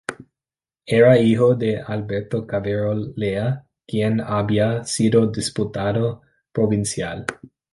[0.87, 7.23] Era hijo de Alberto Cavero Lea, quien había sido diputado provincial.